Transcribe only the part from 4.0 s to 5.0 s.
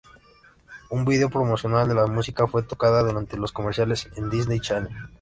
en Disney Channel.